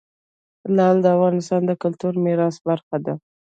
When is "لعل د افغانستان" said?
0.75-1.61